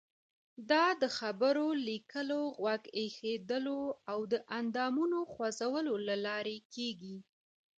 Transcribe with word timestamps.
دا 0.71 0.85
د 1.01 1.03
خبرو، 1.17 1.67
لیکلو، 1.87 2.41
غوږ 2.59 2.83
ایښودلو 2.99 3.81
او 4.11 4.19
د 4.31 4.33
اندامونو 4.59 5.19
خوځولو 5.31 5.93
له 6.07 6.15
لارې 6.25 6.57
کیږي. 6.73 7.17